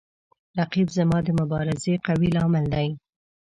[0.57, 2.87] رقیب زما د مبارزې قوي لامل دی